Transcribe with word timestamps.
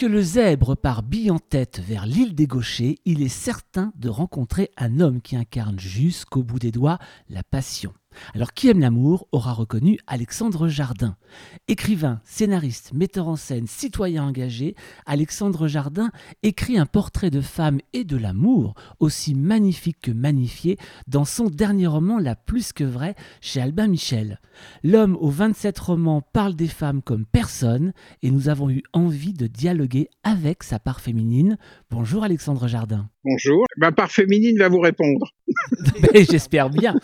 Lorsque 0.00 0.12
le 0.12 0.22
zèbre 0.22 0.76
part 0.76 1.02
bille 1.02 1.32
en 1.32 1.40
tête 1.40 1.80
vers 1.80 2.06
l'île 2.06 2.36
des 2.36 2.46
gauchers, 2.46 3.00
il 3.04 3.20
est 3.20 3.28
certain 3.28 3.92
de 3.96 4.08
rencontrer 4.08 4.70
un 4.76 5.00
homme 5.00 5.20
qui 5.20 5.34
incarne 5.34 5.80
jusqu'au 5.80 6.44
bout 6.44 6.60
des 6.60 6.70
doigts 6.70 6.98
la 7.28 7.42
passion. 7.42 7.92
Alors 8.34 8.52
qui 8.52 8.68
aime 8.68 8.80
l'amour 8.80 9.26
aura 9.32 9.52
reconnu 9.52 9.98
Alexandre 10.06 10.68
Jardin. 10.68 11.16
Écrivain, 11.68 12.20
scénariste, 12.24 12.92
metteur 12.92 13.28
en 13.28 13.36
scène, 13.36 13.66
citoyen 13.66 14.24
engagé, 14.24 14.74
Alexandre 15.06 15.68
Jardin 15.68 16.10
écrit 16.42 16.78
un 16.78 16.86
portrait 16.86 17.30
de 17.30 17.40
femme 17.40 17.80
et 17.92 18.04
de 18.04 18.16
l'amour 18.16 18.74
aussi 19.00 19.34
magnifique 19.34 20.00
que 20.00 20.10
magnifié 20.10 20.78
dans 21.06 21.24
son 21.24 21.44
dernier 21.44 21.86
roman 21.86 22.18
La 22.18 22.36
plus 22.36 22.72
que 22.72 22.84
vrai 22.84 23.14
chez 23.40 23.60
Albin 23.60 23.88
Michel. 23.88 24.40
L'homme 24.82 25.16
aux 25.20 25.30
27 25.30 25.78
romans 25.78 26.22
parle 26.22 26.54
des 26.54 26.68
femmes 26.68 27.02
comme 27.02 27.26
personne 27.26 27.92
et 28.22 28.30
nous 28.30 28.48
avons 28.48 28.70
eu 28.70 28.82
envie 28.92 29.32
de 29.32 29.46
dialoguer 29.46 30.08
avec 30.22 30.62
sa 30.62 30.78
part 30.78 31.00
féminine. 31.00 31.58
Bonjour 31.90 32.24
Alexandre 32.24 32.66
Jardin. 32.68 33.08
Bonjour. 33.24 33.66
Ma 33.76 33.90
part 33.90 34.12
féminine 34.12 34.56
va 34.58 34.68
vous 34.68 34.78
répondre. 34.78 35.34
J'espère 36.14 36.70
bien. 36.70 36.94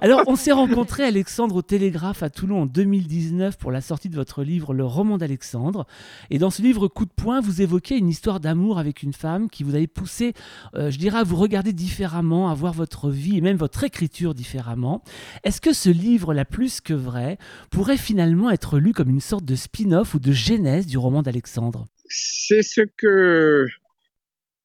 Alors, 0.00 0.22
on 0.26 0.34
s'est 0.34 0.52
rencontré, 0.52 1.04
Alexandre, 1.04 1.56
au 1.56 1.62
Télégraphe 1.62 2.22
à 2.22 2.30
Toulon 2.30 2.62
en 2.62 2.66
2019 2.66 3.58
pour 3.58 3.70
la 3.70 3.82
sortie 3.82 4.08
de 4.08 4.14
votre 4.14 4.42
livre 4.42 4.72
Le 4.72 4.84
roman 4.84 5.18
d'Alexandre. 5.18 5.86
Et 6.30 6.38
dans 6.38 6.48
ce 6.48 6.62
livre 6.62 6.88
Coup 6.88 7.04
de 7.04 7.12
poing, 7.14 7.40
vous 7.40 7.60
évoquez 7.60 7.98
une 7.98 8.08
histoire 8.08 8.40
d'amour 8.40 8.78
avec 8.78 9.02
une 9.02 9.12
femme 9.12 9.50
qui 9.50 9.62
vous 9.62 9.74
avait 9.74 9.86
poussé, 9.86 10.32
euh, 10.74 10.90
je 10.90 10.96
dirais, 10.98 11.18
à 11.18 11.24
vous 11.24 11.36
regarder 11.36 11.74
différemment, 11.74 12.48
à 12.48 12.54
voir 12.54 12.72
votre 12.72 13.10
vie 13.10 13.36
et 13.36 13.42
même 13.42 13.58
votre 13.58 13.84
écriture 13.84 14.34
différemment. 14.34 15.02
Est-ce 15.44 15.60
que 15.60 15.74
ce 15.74 15.90
livre, 15.90 16.32
La 16.32 16.46
plus 16.46 16.80
que 16.80 16.94
vrai, 16.94 17.36
pourrait 17.70 17.98
finalement 17.98 18.50
être 18.50 18.78
lu 18.78 18.94
comme 18.94 19.10
une 19.10 19.20
sorte 19.20 19.44
de 19.44 19.54
spin-off 19.54 20.14
ou 20.14 20.18
de 20.18 20.32
genèse 20.32 20.86
du 20.86 20.96
roman 20.96 21.20
d'Alexandre? 21.20 21.84
C'est 22.08 22.62
ce 22.62 22.80
que. 22.96 23.66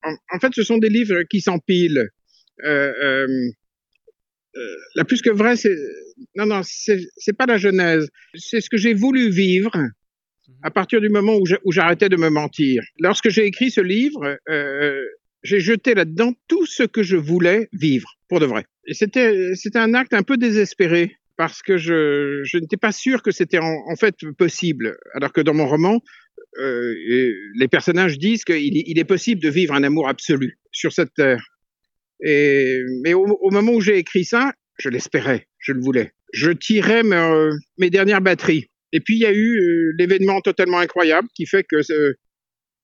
En, 0.03 0.39
fait, 0.39 0.53
ce 0.53 0.63
sont 0.63 0.77
des 0.77 0.89
livres 0.89 1.23
qui 1.29 1.41
s'empilent. 1.41 2.09
Euh, 2.63 2.91
euh, 3.03 3.27
euh, 4.55 4.75
la 4.95 5.05
plus 5.05 5.21
que 5.21 5.29
vrai, 5.29 5.55
c'est 5.55 5.75
non, 6.35 6.45
non, 6.45 6.61
c'est 6.63 7.37
pas 7.37 7.45
la 7.45 7.57
genèse. 7.57 8.07
C'est 8.35 8.61
ce 8.61 8.69
que 8.69 8.77
j'ai 8.77 8.93
voulu 8.93 9.29
vivre 9.29 9.71
à 10.61 10.71
partir 10.71 11.01
du 11.01 11.09
moment 11.09 11.37
où 11.37 11.71
j'arrêtais 11.71 12.09
de 12.09 12.17
me 12.17 12.29
mentir. 12.29 12.83
Lorsque 12.99 13.29
j'ai 13.29 13.45
écrit 13.45 13.71
ce 13.71 13.81
livre, 13.81 14.37
euh, 14.49 15.01
j'ai 15.43 15.59
jeté 15.59 15.93
là-dedans 15.93 16.33
tout 16.47 16.65
ce 16.65 16.83
que 16.83 17.03
je 17.03 17.17
voulais 17.17 17.69
vivre 17.73 18.17
pour 18.27 18.39
de 18.39 18.45
vrai. 18.45 18.65
Et 18.87 18.93
c'était 18.93 19.55
c'était 19.55 19.79
un 19.79 19.93
acte 19.93 20.13
un 20.13 20.23
peu 20.23 20.37
désespéré 20.37 21.15
parce 21.35 21.61
que 21.61 21.77
je, 21.77 22.41
je 22.43 22.57
n'étais 22.57 22.77
pas 22.77 22.91
sûr 22.91 23.23
que 23.23 23.31
c'était 23.31 23.57
en, 23.57 23.75
en, 23.87 23.95
fait 23.95 24.15
possible. 24.37 24.97
Alors 25.15 25.33
que 25.33 25.41
dans 25.41 25.53
mon 25.53 25.67
roman, 25.67 25.99
euh, 26.59 26.93
les 27.55 27.67
personnages 27.67 28.17
disent 28.17 28.43
qu'il 28.43 28.77
il 28.77 28.99
est 28.99 29.05
possible 29.05 29.41
de 29.41 29.49
vivre 29.49 29.73
un 29.73 29.83
amour 29.83 30.07
absolu 30.07 30.59
sur 30.71 30.91
cette 30.91 31.13
terre. 31.13 31.43
Et, 32.23 32.81
mais 33.03 33.13
au, 33.13 33.25
au 33.25 33.51
moment 33.51 33.73
où 33.73 33.81
j'ai 33.81 33.97
écrit 33.97 34.23
ça, 34.23 34.53
je 34.79 34.89
l'espérais, 34.89 35.47
je 35.59 35.73
le 35.73 35.81
voulais. 35.81 36.13
Je 36.31 36.51
tirais 36.51 37.03
mes, 37.03 37.15
euh, 37.15 37.51
mes 37.77 37.89
dernières 37.89 38.21
batteries. 38.21 38.69
Et 38.91 38.99
puis 38.99 39.15
il 39.15 39.21
y 39.21 39.25
a 39.25 39.33
eu 39.33 39.59
euh, 39.59 39.93
l'événement 39.97 40.41
totalement 40.41 40.79
incroyable 40.79 41.27
qui 41.35 41.45
fait 41.45 41.63
que 41.63 41.81
ce, 41.81 42.15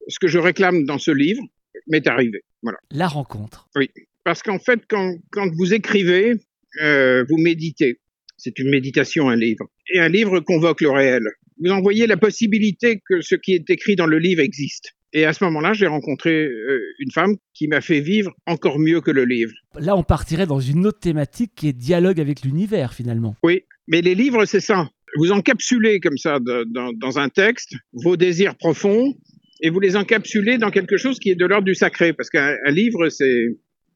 ce 0.08 0.20
que 0.20 0.28
je 0.28 0.40
réclame 0.40 0.86
dans 0.86 0.98
ce 0.98 1.12
livre 1.12 1.42
m'est 1.88 2.08
arrivé. 2.08 2.42
Voilà. 2.64 2.80
La 2.92 3.08
rencontre. 3.08 3.70
Oui, 3.76 3.90
parce 4.24 4.44
qu'en 4.44 4.60
fait, 4.60 4.82
quand, 4.90 5.16
quand 5.32 5.50
vous 5.56 5.74
écrivez, 5.74 6.34
euh, 6.82 7.24
vous 7.30 7.38
méditez. 7.38 8.00
C'est 8.38 8.58
une 8.58 8.70
méditation, 8.70 9.30
un 9.30 9.36
livre. 9.36 9.70
Et 9.94 10.00
un 10.00 10.10
livre 10.10 10.40
convoque 10.40 10.82
le 10.82 10.92
réel. 10.92 11.24
Vous 11.60 11.72
envoyez 11.72 12.08
la 12.08 12.18
possibilité 12.18 13.02
que 13.08 13.22
ce 13.22 13.36
qui 13.36 13.54
est 13.54 13.70
écrit 13.70 13.96
dans 13.96 14.06
le 14.06 14.18
livre 14.18 14.42
existe. 14.42 14.94
Et 15.12 15.26
à 15.26 15.34
ce 15.34 15.44
moment-là, 15.46 15.74
j'ai 15.74 15.88
rencontré 15.88 16.46
euh, 16.46 16.80
une 17.00 17.12
femme 17.12 17.36
qui 17.54 17.68
m'a 17.68 17.82
fait 17.82 18.00
vivre 18.00 18.32
encore 18.46 18.78
mieux 18.80 19.02
que 19.02 19.12
le 19.12 19.26
livre. 19.26 19.52
Là, 19.80 19.96
on 19.96 20.04
partirait 20.04 20.46
dans 20.46 20.60
une 20.60 20.86
autre 20.86 21.00
thématique 21.00 21.52
qui 21.56 21.68
est 21.68 21.74
dialogue 21.74 22.20
avec 22.20 22.44
l'univers, 22.44 22.94
finalement. 22.94 23.36
Oui, 23.44 23.64
mais 23.88 24.02
les 24.02 24.14
livres, 24.14 24.46
c'est 24.46 24.60
ça. 24.60 24.90
Vous 25.18 25.32
encapsulez 25.32 26.00
comme 26.00 26.18
ça 26.18 26.38
dans, 26.40 27.18
un 27.18 27.30
texte 27.30 27.76
vos 27.94 28.16
désirs 28.16 28.56
profonds 28.56 29.16
et 29.62 29.72
vous 29.72 29.80
les 29.80 29.96
encapsulez 29.96 30.60
dans 30.60 30.70
quelque 30.70 30.98
chose 30.98 31.18
qui 31.18 31.32
est 31.32 31.36
de 31.36 31.46
l'ordre 31.46 31.66
du 31.66 31.74
sacré. 31.74 32.14
Parce 32.14 32.30
qu'un 32.30 32.56
livre, 32.68 33.10
c'est 33.10 33.48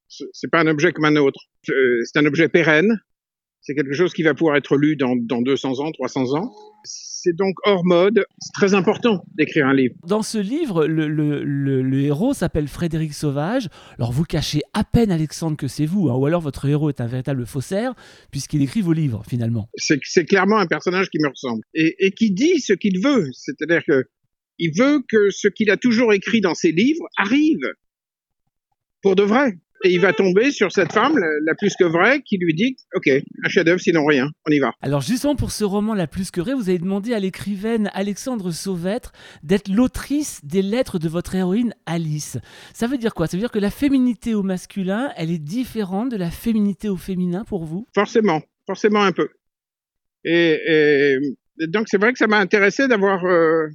c'est 0.07 0.49
pas 0.51 0.59
un 0.59 0.67
objet 0.67 0.91
comme 0.91 1.05
un 1.05 1.15
autre. 1.15 1.39
Euh, 1.69 2.01
c'est 2.05 2.19
un 2.19 2.25
objet 2.25 2.49
pérenne. 2.49 2.99
C'est 3.63 3.75
quelque 3.75 3.93
chose 3.93 4.13
qui 4.13 4.23
va 4.23 4.33
pouvoir 4.33 4.57
être 4.57 4.75
lu 4.75 4.95
dans, 4.95 5.15
dans 5.15 5.41
200 5.41 5.79
ans, 5.79 5.91
300 5.91 6.35
ans 6.35 6.53
c'est 7.23 7.35
donc 7.35 7.55
hors 7.63 7.85
mode. 7.85 8.25
C'est 8.39 8.51
très 8.53 8.73
important 8.73 9.23
d'écrire 9.35 9.67
un 9.67 9.73
livre. 9.73 9.95
Dans 10.05 10.21
ce 10.21 10.37
livre, 10.37 10.85
le, 10.85 12.01
héros 12.01 12.33
s'appelle 12.33 12.67
Frédéric 12.67 13.13
Sauvage. 13.13 13.69
Alors 13.97 14.11
vous 14.11 14.25
cachez 14.25 14.61
à 14.73 14.83
peine 14.83 15.11
Alexandre 15.11 15.55
que 15.55 15.67
c'est 15.67 15.85
vous, 15.85 16.09
hein, 16.09 16.15
ou 16.15 16.25
alors 16.25 16.41
votre 16.41 16.67
héros 16.67 16.89
est 16.89 17.01
un 17.01 17.07
véritable 17.07 17.45
faussaire, 17.45 17.93
puisqu'il 18.31 18.61
écrit 18.61 18.81
vos 18.81 18.93
livres 18.93 19.23
finalement. 19.27 19.69
C'est 19.75 20.25
clairement 20.25 20.57
un 20.57 20.67
personnage 20.67 21.09
qui 21.09 21.17
me 21.19 21.29
ressemble 21.29 21.63
et, 21.73 22.11
qui 22.11 22.31
dit 22.31 22.59
ce 22.59 22.73
qu'il 22.73 23.01
veut. 23.01 23.29
C'est-à-dire 23.33 23.83
que 23.87 24.05
il 24.59 24.71
veut 24.77 25.01
que 25.07 25.29
ce 25.31 25.47
qu'il 25.47 25.71
a 25.71 25.77
toujours 25.77 26.13
écrit 26.13 26.41
dans 26.41 26.53
ses 26.53 26.71
livres 26.71 27.05
arrive 27.17 27.73
pour 29.01 29.15
de 29.15 29.23
vrai 29.23 29.57
et 29.83 29.91
il 29.91 29.99
va 29.99 30.13
tomber 30.13 30.51
sur 30.51 30.71
cette 30.71 30.93
femme, 30.93 31.17
la, 31.17 31.55
plus 31.55 31.75
que 31.75 31.83
vraie, 31.83 32.21
qui 32.21 32.37
lui 32.37 32.53
dit 32.53 32.77
Ok, 32.95 33.07
un 33.07 33.49
chef-d'œuvre, 33.49 33.81
sinon 33.81 34.05
rien, 34.05 34.29
on 34.47 34.51
y 34.51 34.59
va. 34.59 34.71
Alors, 34.81 35.01
justement, 35.01 35.35
pour 35.35 35.51
ce 35.51 35.63
roman 35.63 35.93
La 35.93 36.07
plus 36.07 36.31
que 36.31 36.39
vraie, 36.39 36.53
vous 36.53 36.69
avez 36.69 36.79
demandé 36.79 37.13
à 37.13 37.19
l'écrivaine 37.19 37.91
Alexandre 37.93 38.51
Sauvêtre 38.51 39.11
d'être 39.43 39.67
l'autrice 39.67 40.39
des 40.43 40.61
lettres 40.61 40.99
de 40.99 41.09
votre 41.09 41.35
héroïne 41.35 41.73
Alice. 41.85 42.37
Ça 42.73 42.87
veut 42.87 42.97
dire 42.97 43.13
quoi? 43.13 43.27
Ça 43.27 43.35
veut 43.35 43.41
dire 43.41 43.51
que 43.51 43.59
la 43.59 43.71
féminité 43.71 44.33
au 44.33 44.43
masculin, 44.43 45.11
elle 45.17 45.31
est 45.31 45.39
différente 45.39 46.09
de 46.09 46.17
la 46.17 46.31
féminité 46.31 46.87
au 46.87 46.97
féminin 46.97 47.43
pour 47.43 47.65
vous? 47.65 47.85
Forcément, 47.93 48.41
forcément 48.65 49.03
un 49.03 49.11
peu. 49.11 49.27
Et, 50.23 51.17
donc, 51.67 51.87
c'est 51.89 51.97
vrai 51.97 52.13
que 52.13 52.17
ça 52.17 52.27
m'a 52.27 52.39
intéressé 52.39 52.87
d'avoir 52.87 53.25
euh, 53.25 53.67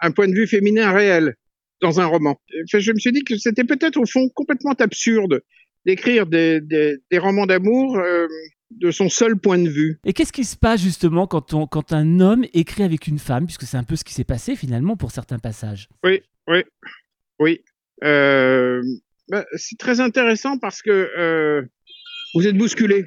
un 0.00 0.10
point 0.10 0.26
de 0.26 0.34
vue 0.34 0.46
féminin 0.46 0.92
réel 0.92 1.34
dans 1.80 2.00
un 2.00 2.06
roman. 2.06 2.40
je 2.66 2.92
me 2.92 2.98
suis 2.98 3.12
dit 3.12 3.22
que 3.22 3.36
c'était 3.36 3.64
peut-être 3.64 3.98
au 3.98 4.06
fond 4.06 4.28
complètement 4.34 4.72
absurde 4.78 5.42
d'écrire 5.84 6.26
des, 6.26 6.98
romans 7.14 7.46
d'amour 7.46 7.98
euh, 7.98 8.26
de 8.70 8.90
son 8.90 9.08
seul 9.08 9.38
point 9.38 9.58
de 9.58 9.68
vue. 9.68 10.00
Et 10.04 10.12
qu'est-ce 10.12 10.32
qui 10.32 10.44
se 10.44 10.56
passe 10.56 10.82
justement 10.82 11.26
quand, 11.26 11.54
on, 11.54 11.66
quand 11.66 11.92
un 11.92 12.20
homme 12.20 12.44
écrit 12.52 12.82
avec 12.82 13.06
une 13.06 13.18
femme, 13.18 13.46
puisque 13.46 13.62
c'est 13.62 13.76
un 13.76 13.84
peu 13.84 13.96
ce 13.96 14.04
qui 14.04 14.12
s'est 14.12 14.24
passé 14.24 14.56
finalement 14.56 14.96
pour 14.96 15.12
certains 15.12 15.38
passages? 15.38 15.88
Oui, 16.04 16.22
oui, 16.48 16.64
oui. 17.38 17.60
Euh, 18.04 18.82
bah, 19.28 19.44
c'est 19.54 19.78
très 19.78 20.00
intéressant 20.00 20.58
parce 20.58 20.82
que 20.82 20.90
euh, 20.90 21.62
vous 22.34 22.46
êtes 22.46 22.56
bousculé. 22.56 23.04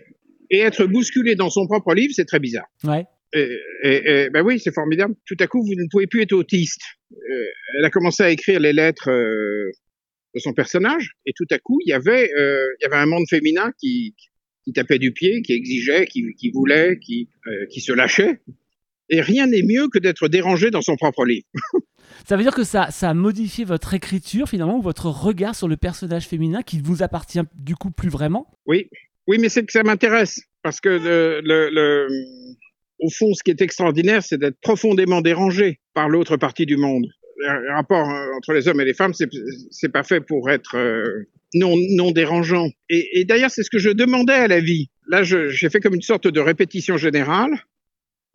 Et 0.52 0.60
être 0.60 0.86
bousculé 0.86 1.36
dans 1.36 1.50
son 1.50 1.68
propre 1.68 1.94
livre, 1.94 2.12
c'est 2.16 2.26
très 2.26 2.40
bizarre. 2.40 2.66
Ouais. 2.84 3.06
Et, 3.34 4.30
ben 4.32 4.44
oui, 4.44 4.60
c'est 4.60 4.74
formidable. 4.74 5.16
Tout 5.26 5.38
à 5.40 5.48
coup, 5.48 5.62
vous 5.62 5.76
ne 5.76 5.88
pouvez 5.90 6.08
plus 6.08 6.22
être 6.22 6.34
autiste. 6.34 6.82
Euh, 7.12 7.46
elle 7.78 7.86
a 7.86 7.90
commencé 7.90 8.24
à 8.24 8.30
écrire 8.30 8.60
les 8.60 8.74
lettres 8.74 9.10
euh, 9.10 9.72
de 10.36 10.40
son 10.40 10.54
personnage, 10.54 11.12
et 11.26 11.34
tout 11.36 11.48
à 11.52 11.60
coup, 11.60 11.80
il 11.86 11.90
y 11.90 11.94
avait, 11.94 12.32
euh, 12.34 12.66
il 12.80 12.84
y 12.84 12.86
avait 12.86 13.02
un 13.02 13.06
monde 13.06 13.26
féminin 13.30 13.72
qui, 13.80 14.16
qui 14.64 14.74
tapait 14.74 15.00
du 15.00 15.12
pied, 15.12 15.42
qui 15.42 15.54
exigeait, 15.54 16.06
qui, 16.06 16.24
qui 16.38 16.52
voulait, 16.52 16.98
qui, 17.00 17.30
qui 17.72 17.82
se 17.82 17.92
lâchait. 17.92 18.42
Et 19.10 19.22
rien 19.22 19.48
n'est 19.48 19.64
mieux 19.64 19.88
que 19.88 19.98
d'être 19.98 20.28
dérangé 20.28 20.70
dans 20.70 20.84
son 20.84 20.96
propre 20.96 21.26
livre. 21.26 21.46
ça 22.28 22.38
veut 22.38 22.44
dire 22.44 22.54
que 22.54 22.64
ça, 22.64 22.92
ça 22.92 23.10
a 23.10 23.14
modifié 23.16 23.66
votre 23.66 23.96
écriture, 23.96 24.48
finalement, 24.48 24.80
votre 24.80 25.08
regard 25.08 25.56
sur 25.56 25.68
le 25.68 25.78
personnage 25.78 26.28
féminin 26.28 26.62
qui 26.62 26.80
vous 26.80 27.02
appartient 27.02 27.42
du 27.56 27.76
coup 27.76 27.90
plus 27.90 28.10
vraiment? 28.10 28.48
Oui, 28.68 28.88
oui, 29.28 29.38
mais 29.40 29.50
c'est 29.50 29.66
que 29.66 29.72
ça 29.72 29.84
m'intéresse 29.84 30.42
parce 30.62 30.80
que 30.80 30.90
le, 30.90 31.42
le 31.42 32.08
au 33.00 33.10
fond, 33.10 33.34
ce 33.34 33.44
qui 33.44 33.52
est 33.52 33.62
extraordinaire, 33.62 34.24
c'est 34.24 34.38
d'être 34.38 34.60
profondément 34.62 35.22
dérangé 35.22 35.80
par 35.94 36.10
l'autre 36.10 36.38
partie 36.38 36.66
du 36.66 36.78
monde. 36.78 37.06
Le 37.38 37.74
rapport 37.74 38.10
euh, 38.10 38.36
entre 38.36 38.54
les 38.54 38.68
hommes 38.68 38.82
et 38.82 38.86
les 38.86 38.94
femmes, 38.94 39.14
c'est 39.14 39.90
pas 39.90 40.04
fait 40.04 40.20
pour 40.20 40.50
être 40.50 40.76
euh, 40.76 41.30
non, 41.54 41.76
non 41.92 42.12
dérangeant. 42.12 42.68
Et, 42.90 43.24
d'ailleurs, 43.26 43.50
c'est 43.50 43.64
ce 43.64 43.70
que 43.70 43.80
je 43.80 43.90
demandais 43.90 44.34
à 44.34 44.48
la 44.48 44.60
vie. 44.60 44.90
Là, 45.08 45.24
j'ai 45.24 45.70
fait 45.70 45.80
comme 45.80 45.96
une 45.96 46.02
sorte 46.02 46.28
de 46.28 46.40
répétition 46.40 46.98
générale 46.98 47.52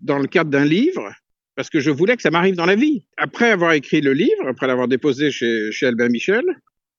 dans 0.00 0.18
le 0.18 0.26
cadre 0.26 0.50
d'un 0.50 0.64
livre, 0.64 1.12
parce 1.54 1.70
que 1.70 1.80
je 1.80 1.90
voulais 1.90 2.16
que 2.16 2.22
ça 2.22 2.30
m'arrive 2.30 2.56
dans 2.56 2.66
la 2.66 2.76
vie. 2.76 3.06
Après 3.16 3.50
avoir 3.50 3.72
écrit 3.74 4.00
le 4.00 4.12
livre, 4.12 4.48
après 4.48 4.66
l'avoir 4.66 4.88
déposé 4.88 5.30
chez, 5.30 5.70
chez 5.70 5.86
Albin 5.86 6.08
Michel, 6.08 6.44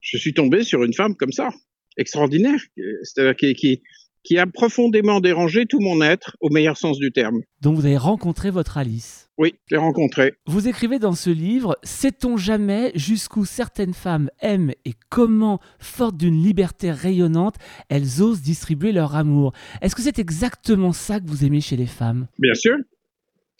je 0.00 0.16
suis 0.16 0.32
tombé 0.32 0.62
sur 0.62 0.84
une 0.84 0.94
femme 0.94 1.16
comme 1.16 1.32
ça, 1.32 1.50
extraordinaire, 1.96 2.60
c'est-à-dire 3.02 3.34
qui, 3.34 3.82
qui 4.26 4.38
a 4.38 4.46
profondément 4.46 5.20
dérangé 5.20 5.66
tout 5.66 5.78
mon 5.78 6.02
être, 6.02 6.36
au 6.40 6.50
meilleur 6.50 6.76
sens 6.76 6.98
du 6.98 7.12
terme. 7.12 7.42
Donc 7.60 7.76
vous 7.76 7.86
avez 7.86 7.96
rencontré 7.96 8.50
votre 8.50 8.76
Alice 8.76 9.30
Oui, 9.38 9.54
je 9.66 9.76
l'ai 9.76 9.80
rencontrée. 9.80 10.34
Vous 10.46 10.66
écrivez 10.66 10.98
dans 10.98 11.14
ce 11.14 11.30
livre 11.30 11.78
Sait-on 11.84 12.36
jamais 12.36 12.90
jusqu'où 12.96 13.44
certaines 13.44 13.94
femmes 13.94 14.28
aiment 14.40 14.72
et 14.84 14.94
comment, 15.10 15.60
fortes 15.78 16.16
d'une 16.16 16.42
liberté 16.42 16.90
rayonnante, 16.90 17.54
elles 17.88 18.20
osent 18.20 18.42
distribuer 18.42 18.90
leur 18.90 19.14
amour? 19.14 19.52
Est-ce 19.80 19.94
que 19.94 20.02
c'est 20.02 20.18
exactement 20.18 20.92
ça 20.92 21.20
que 21.20 21.28
vous 21.28 21.44
aimez 21.44 21.60
chez 21.60 21.76
les 21.76 21.86
femmes? 21.86 22.26
Bien 22.40 22.54
sûr. 22.54 22.76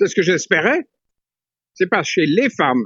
C'est 0.01 0.09
ce 0.09 0.17
que 0.17 0.23
j'espérais. 0.23 0.81
C'est 1.75 1.89
pas 1.89 2.03
chez 2.03 2.27
les 2.27 2.51
femmes, 2.51 2.83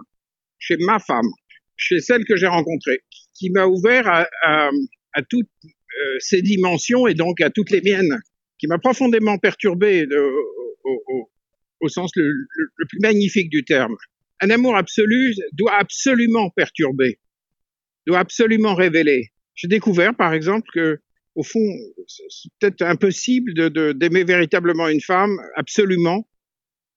chez 0.59 0.77
ma 0.81 0.99
femme, 0.99 1.31
chez 1.77 2.01
celle 2.01 2.25
que 2.27 2.37
j'ai 2.37 2.47
rencontrée, 2.47 2.99
qui 3.33 3.49
m'a 3.51 3.65
ouvert 3.65 4.07
à, 4.07 4.27
à, 4.45 4.69
à 5.15 5.23
toutes 5.23 5.49
euh, 5.99 6.17
ces 6.19 6.43
dimensions 6.43 7.07
et 7.07 7.15
donc 7.15 7.41
à 7.41 7.51
toutes 7.51 7.71
les 7.71 7.81
miennes, 7.83 8.21
qui 8.59 8.67
m'a 8.67 8.79
profondément 8.79 9.39
perturbé 9.39 10.07
de, 10.07 10.19
au, 10.85 11.03
au, 11.09 11.31
au, 11.81 11.89
sens 11.89 12.11
le, 12.15 12.25
le, 12.29 12.87
plus 12.89 13.01
magnifique 13.01 13.51
du 13.51 13.65
terme. 13.65 13.97
Un 14.41 14.51
amour 14.51 14.77
absolu 14.77 15.35
doit 15.53 15.75
absolument 15.75 16.51
perturber, 16.51 17.19
doit 18.07 18.19
absolument 18.19 18.75
révéler. 18.75 19.31
J'ai 19.55 19.69
découvert, 19.69 20.15
par 20.15 20.33
exemple, 20.33 20.69
que 20.73 21.01
au 21.35 21.43
fond, 21.43 21.67
c'est 22.07 22.51
peut-être 22.59 22.83
impossible 22.83 23.55
de, 23.55 23.93
d'aimer 23.93 24.25
véritablement 24.25 24.89
une 24.89 25.01
femme, 25.01 25.39
absolument, 25.57 26.27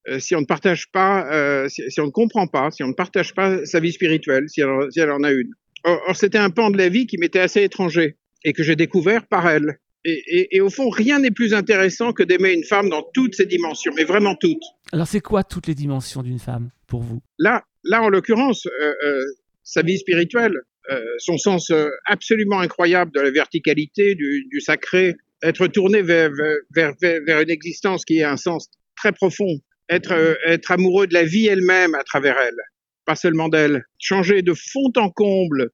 euh, 0.09 0.19
si 0.19 0.35
on 0.35 0.41
ne 0.41 0.45
partage 0.45 0.91
pas, 0.91 1.31
euh, 1.31 1.69
si, 1.69 1.81
si, 1.89 2.01
on 2.01 2.07
ne 2.07 2.11
comprend 2.11 2.47
pas, 2.47 2.71
si 2.71 2.83
on 2.83 2.87
ne 2.87 2.93
partage 2.93 3.33
pas 3.33 3.65
sa 3.65 3.79
vie 3.79 3.93
spirituelle, 3.93 4.49
si 4.49 4.61
elle, 4.61 4.91
si 4.91 4.99
elle 4.99 5.11
en 5.11 5.23
a 5.23 5.31
une. 5.31 5.51
Or, 5.85 6.01
or 6.07 6.15
c'était 6.15 6.37
un 6.37 6.49
pan 6.49 6.71
de 6.71 6.77
la 6.77 6.89
vie 6.89 7.07
qui 7.07 7.17
m'était 7.17 7.39
assez 7.39 7.63
étranger 7.63 8.17
et 8.43 8.53
que 8.53 8.63
j'ai 8.63 8.75
découvert 8.75 9.27
par 9.27 9.47
elle. 9.47 9.77
Et, 10.05 10.21
et, 10.27 10.55
et, 10.57 10.61
au 10.61 10.69
fond, 10.69 10.89
rien 10.89 11.19
n'est 11.19 11.31
plus 11.31 11.53
intéressant 11.53 12.11
que 12.11 12.23
d'aimer 12.23 12.51
une 12.51 12.65
femme 12.65 12.89
dans 12.89 13.03
toutes 13.13 13.35
ses 13.35 13.45
dimensions, 13.45 13.93
mais 13.95 14.03
vraiment 14.03 14.35
toutes. 14.35 14.63
Alors, 14.91 15.07
c'est 15.07 15.21
quoi 15.21 15.43
toutes 15.43 15.67
les 15.67 15.75
dimensions 15.75 16.23
d'une 16.23 16.39
femme 16.39 16.71
pour 16.87 17.01
vous? 17.03 17.21
Là, 17.39 17.63
là, 17.85 18.03
en 18.03 18.09
l'occurrence, 18.09 18.65
euh, 18.65 18.93
euh, 19.05 19.23
sa 19.63 19.81
vie 19.81 19.97
spirituelle, 19.97 20.59
euh, 20.91 21.01
son 21.17 21.37
sens 21.37 21.71
euh, 21.71 21.89
absolument 22.05 22.59
incroyable 22.59 23.11
de 23.13 23.21
la 23.21 23.31
verticalité, 23.31 24.15
du, 24.15 24.45
du 24.51 24.59
sacré, 24.59 25.15
être 25.41 25.67
tourné 25.67 26.01
vers, 26.01 26.29
vers, 26.31 26.93
vers, 26.99 27.21
vers, 27.25 27.41
une 27.41 27.49
existence 27.49 28.03
qui 28.03 28.21
a 28.21 28.31
un 28.31 28.37
sens 28.37 28.69
très 28.97 29.13
profond, 29.13 29.59
être, 29.89 30.11
euh, 30.11 30.35
être 30.45 30.71
amoureux 30.71 31.07
de 31.07 31.13
la 31.13 31.23
vie 31.23 31.47
elle-même 31.47 31.95
à 31.95 32.03
travers 32.03 32.37
elle, 32.37 32.57
pas 33.05 33.15
seulement 33.15 33.47
d'elle, 33.47 33.85
changer 33.97 34.41
de 34.41 34.53
fond 34.53 34.91
en 34.97 35.09
comble 35.09 35.71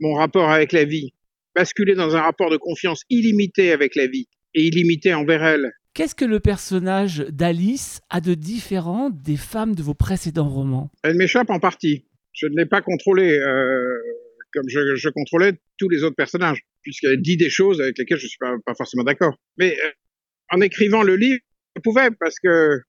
mon 0.00 0.14
rapport 0.14 0.50
avec 0.50 0.70
la 0.70 0.84
vie, 0.84 1.12
basculer 1.54 1.94
dans 1.94 2.16
un 2.16 2.20
rapport 2.20 2.50
de 2.50 2.56
confiance 2.56 3.02
illimité 3.10 3.72
avec 3.72 3.94
la 3.94 4.06
vie 4.06 4.26
et 4.54 4.66
illimité 4.66 5.14
envers 5.14 5.44
elle. 5.44 5.72
Qu'est-ce 5.94 6.14
que 6.14 6.24
le 6.24 6.40
personnage 6.40 7.26
d'Alice 7.30 8.00
a 8.10 8.20
de 8.20 8.34
différent 8.34 9.10
des 9.10 9.36
femmes 9.36 9.74
de 9.74 9.82
vos 9.82 9.94
précédents 9.94 10.48
romans? 10.48 10.90
Elle 11.02 11.16
m'échappe 11.16 11.50
en 11.50 11.58
partie. 11.58 12.06
Je 12.32 12.46
ne 12.46 12.56
l'ai 12.56 12.66
pas 12.66 12.82
contrôlée 12.82 13.32
euh, 13.32 13.98
comme 14.52 14.68
je, 14.68 14.96
je, 14.96 15.08
contrôlais 15.08 15.54
tous 15.76 15.88
les 15.88 16.02
autres 16.04 16.16
personnages, 16.16 16.60
puisqu'elle 16.82 17.20
dit 17.20 17.36
des 17.36 17.50
choses 17.50 17.80
avec 17.80 17.98
lesquelles 17.98 18.18
je 18.18 18.24
ne 18.24 18.28
suis 18.28 18.38
pas, 18.38 18.54
pas 18.64 18.74
forcément 18.74 19.04
d'accord. 19.04 19.36
Mais 19.56 19.72
euh, 19.72 19.90
en 20.50 20.60
écrivant 20.60 21.02
le 21.02 21.16
livre, 21.16 21.40
je 21.76 21.80
pouvais, 21.82 22.10
parce 22.18 22.38
que, 22.38 22.80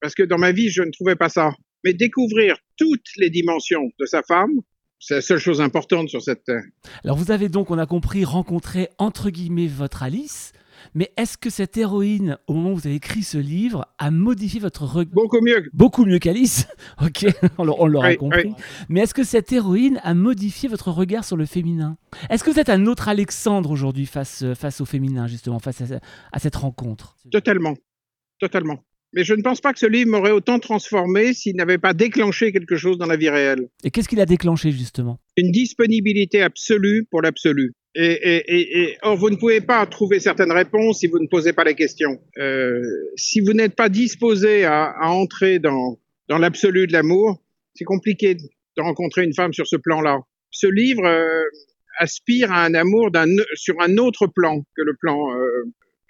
parce 0.00 0.14
que 0.14 0.22
dans 0.22 0.38
ma 0.38 0.52
vie, 0.52 0.70
je 0.70 0.82
ne 0.82 0.90
trouvais 0.90 1.16
pas 1.16 1.28
ça. 1.28 1.50
Mais 1.84 1.94
découvrir 1.94 2.56
toutes 2.76 3.08
les 3.16 3.30
dimensions 3.30 3.90
de 3.98 4.06
sa 4.06 4.22
femme, 4.22 4.60
c'est 5.02 5.16
la 5.16 5.20
seule 5.20 5.38
chose 5.38 5.60
importante 5.60 6.08
sur 6.08 6.22
cette 6.22 6.44
terre. 6.44 6.62
Alors 7.02 7.16
vous 7.16 7.32
avez 7.32 7.48
donc, 7.48 7.72
on 7.72 7.78
a 7.78 7.86
compris, 7.86 8.24
rencontré 8.24 8.88
entre 8.98 9.30
guillemets 9.30 9.66
votre 9.66 10.04
Alice. 10.04 10.52
Mais 10.94 11.12
est-ce 11.16 11.36
que 11.36 11.50
cette 11.50 11.76
héroïne, 11.76 12.38
au 12.46 12.54
moment 12.54 12.70
où 12.70 12.76
vous 12.76 12.86
avez 12.86 12.96
écrit 12.96 13.22
ce 13.22 13.38
livre, 13.38 13.86
a 13.98 14.10
modifié 14.10 14.60
votre 14.60 14.84
regard 14.84 15.12
Beaucoup 15.12 15.40
mieux. 15.40 15.68
Beaucoup 15.72 16.04
mieux 16.04 16.18
qu'Alice. 16.18 16.66
ok, 17.02 17.26
on 17.58 17.64
l'aura 17.64 18.08
oui, 18.08 18.16
compris. 18.16 18.46
Oui. 18.46 18.54
Mais 18.88 19.00
est-ce 19.00 19.14
que 19.14 19.24
cette 19.24 19.52
héroïne 19.52 20.00
a 20.04 20.14
modifié 20.14 20.68
votre 20.68 20.90
regard 20.90 21.24
sur 21.24 21.36
le 21.36 21.46
féminin? 21.46 21.96
Est-ce 22.30 22.44
que 22.44 22.50
vous 22.50 22.60
êtes 22.60 22.68
un 22.68 22.86
autre 22.86 23.08
Alexandre 23.08 23.70
aujourd'hui 23.70 24.06
face, 24.06 24.44
face 24.54 24.80
au 24.80 24.84
féminin, 24.84 25.26
justement, 25.26 25.58
face 25.58 25.82
à, 25.82 26.00
à 26.32 26.38
cette 26.38 26.56
rencontre? 26.56 27.16
Totalement. 27.30 27.74
Totalement. 28.38 28.82
Mais 29.14 29.24
je 29.24 29.34
ne 29.34 29.42
pense 29.42 29.60
pas 29.60 29.72
que 29.72 29.78
ce 29.78 29.86
livre 29.86 30.10
m'aurait 30.10 30.30
autant 30.30 30.58
transformé 30.58 31.34
s'il 31.34 31.56
n'avait 31.56 31.78
pas 31.78 31.92
déclenché 31.92 32.50
quelque 32.50 32.76
chose 32.76 32.96
dans 32.96 33.06
la 33.06 33.16
vie 33.16 33.28
réelle. 33.28 33.68
Et 33.84 33.90
qu'est-ce 33.90 34.08
qu'il 34.08 34.20
a 34.20 34.26
déclenché 34.26 34.72
justement? 34.72 35.18
Une 35.36 35.50
disponibilité 35.50 36.42
absolue 36.42 37.06
pour 37.10 37.20
l'absolu. 37.20 37.72
Et, 37.94 38.06
et, 38.06 38.56
et, 38.56 38.82
et, 38.82 38.96
or, 39.02 39.18
vous 39.18 39.28
ne 39.28 39.36
pouvez 39.36 39.60
pas 39.60 39.84
trouver 39.84 40.18
certaines 40.18 40.52
réponses 40.52 41.00
si 41.00 41.08
vous 41.08 41.18
ne 41.18 41.26
posez 41.26 41.52
pas 41.52 41.64
les 41.64 41.74
questions. 41.74 42.22
Euh, 42.38 42.80
si 43.16 43.40
vous 43.40 43.52
n'êtes 43.52 43.76
pas 43.76 43.90
disposé 43.90 44.64
à, 44.64 44.84
à 44.98 45.08
entrer 45.08 45.58
dans, 45.58 45.98
dans 46.28 46.38
l'absolu 46.38 46.86
de 46.86 46.94
l'amour, 46.94 47.42
c'est 47.74 47.84
compliqué 47.84 48.34
de 48.34 48.82
rencontrer 48.82 49.24
une 49.24 49.34
femme 49.34 49.52
sur 49.52 49.66
ce 49.66 49.76
plan-là. 49.76 50.20
Ce 50.50 50.66
livre 50.66 51.04
euh, 51.04 51.42
aspire 51.98 52.50
à 52.50 52.64
un 52.64 52.72
amour 52.72 53.10
un, 53.14 53.26
sur 53.54 53.78
un 53.82 53.98
autre 53.98 54.26
plan 54.26 54.62
que 54.74 54.82
le 54.82 54.94
plan 54.98 55.30
euh, 55.36 55.64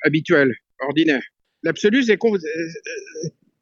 habituel, 0.04 0.52
ordinaire. 0.78 1.22
L'absolu, 1.62 2.02
c'est 2.02 2.18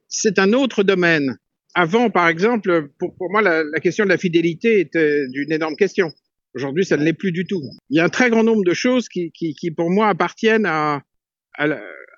c'est 0.09 0.39
un 0.39 0.53
autre 0.53 0.83
domaine. 0.83 1.39
Avant, 1.75 2.11
par 2.11 2.29
exemple, 2.29 2.89
pour, 2.99 3.15
moi, 3.31 3.43
la, 3.43 3.81
question 3.81 4.05
de 4.05 4.09
la 4.09 4.19
fidélité 4.19 4.81
était 4.81 5.29
d'une 5.29 5.53
énorme 5.53 5.77
question. 5.77 6.13
Aujourd'hui, 6.55 6.85
ça 6.85 6.97
ne 6.97 7.05
l'est 7.05 7.13
plus 7.13 7.31
du 7.31 7.45
tout. 7.45 7.63
Il 7.91 7.97
y 7.97 8.01
a 8.01 8.05
un 8.05 8.09
très 8.09 8.29
grand 8.29 8.43
nombre 8.43 8.65
de 8.65 8.75
choses 8.75 9.09
qui, 9.09 9.31
pour 9.77 9.91
moi, 9.91 10.09
appartiennent 10.09 10.67
à, 10.67 11.03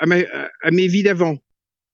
mes, 0.07 0.87
vies 0.87 1.03
d'avant 1.03 1.37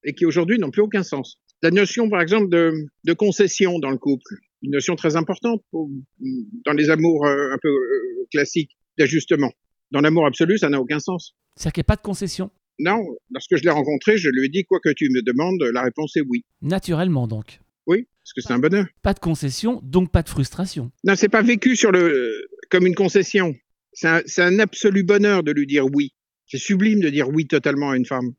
et 0.04 0.14
qui 0.14 0.24
aujourd'hui 0.24 0.58
n'ont 0.58 0.70
plus 0.70 0.82
aucun 0.82 1.02
sens. 1.02 1.40
La 1.62 1.72
notion, 1.72 2.08
par 2.08 2.20
exemple, 2.20 2.48
de, 2.48 3.12
concession 3.14 3.80
dans 3.80 3.90
le 3.90 3.98
couple, 3.98 4.36
une 4.62 4.70
notion 4.70 4.94
très 4.94 5.16
importante 5.16 5.62
dans 5.72 6.72
les 6.72 6.90
amours 6.90 7.26
euh, 7.26 7.52
un 7.52 7.58
peu 7.60 7.68
euh, 7.68 8.26
classiques 8.32 8.76
d'ajustement. 8.98 9.50
Dans 9.90 10.00
l'amour 10.00 10.26
absolu, 10.26 10.58
ça 10.58 10.68
n'a 10.68 10.80
aucun 10.80 10.98
sens. 10.98 11.34
C'est-à-dire 11.56 11.72
qu'il 11.72 11.80
n'y 11.80 11.86
a 11.86 11.92
pas 11.94 11.96
de 11.96 12.02
concession 12.02 12.50
non, 12.78 13.04
lorsque 13.30 13.56
je 13.56 13.62
l'ai 13.62 13.70
rencontré, 13.70 14.18
je 14.18 14.28
lui 14.28 14.46
ai 14.46 14.48
dit 14.48 14.64
quoi 14.64 14.78
que 14.82 14.90
tu 14.90 15.08
me 15.10 15.22
demandes, 15.22 15.62
la 15.72 15.82
réponse 15.82 16.16
est 16.16 16.22
oui. 16.28 16.44
Naturellement 16.62 17.26
donc. 17.26 17.60
Oui, 17.86 18.06
parce 18.22 18.32
que 18.34 18.40
c'est 18.40 18.52
un 18.52 18.58
bonheur. 18.58 18.86
Pas 19.02 19.14
de 19.14 19.18
concession, 19.18 19.80
donc 19.82 20.12
pas 20.12 20.22
de 20.22 20.28
frustration. 20.28 20.92
Non, 21.04 21.14
c'est 21.16 21.28
pas 21.28 21.42
vécu 21.42 21.74
sur 21.74 21.90
le 21.90 22.48
comme 22.70 22.86
une 22.86 22.94
concession. 22.94 23.56
C'est 23.92 24.08
un, 24.08 24.22
un, 24.38 24.58
absolu 24.58 25.02
bonheur 25.02 25.42
de 25.42 25.50
lui 25.52 25.66
dire 25.66 25.86
oui. 25.86 26.12
C'est 26.46 26.58
sublime 26.58 27.00
de 27.00 27.08
dire 27.08 27.28
oui 27.28 27.46
totalement 27.46 27.90
à 27.90 27.96
une 27.96 28.06
femme. 28.06 28.32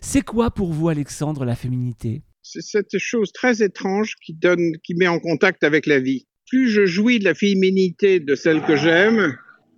C'est 0.00 0.22
quoi 0.22 0.50
pour 0.50 0.72
vous, 0.72 0.88
Alexandre, 0.88 1.44
la 1.44 1.54
féminité? 1.54 2.22
C'est 2.42 2.62
cette 2.62 2.98
chose 2.98 3.32
très 3.32 3.62
étrange 3.62 4.16
qui 4.24 4.34
donne, 4.34 4.72
qui 4.82 4.94
met 4.94 5.06
en 5.06 5.18
contact 5.18 5.64
avec 5.64 5.86
la 5.86 6.00
vie. 6.00 6.26
Plus 6.48 6.68
je 6.68 6.84
jouis 6.84 7.18
de 7.18 7.24
la 7.24 7.34
féminité 7.34 8.20
de 8.20 8.34
celle 8.34 8.62
que 8.62 8.76
j'aime, 8.76 9.36